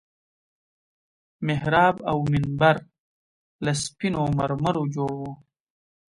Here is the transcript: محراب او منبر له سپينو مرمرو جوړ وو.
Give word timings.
محراب 1.47 1.95
او 2.11 2.17
منبر 2.31 2.75
له 3.65 3.71
سپينو 3.83 4.23
مرمرو 4.37 4.83
جوړ 4.95 5.11
وو. 5.19 5.31